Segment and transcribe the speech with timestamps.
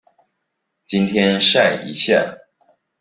[0.87, 2.35] 今天曬一下